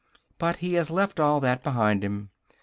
[0.39, 2.31] But he has left all that behind him.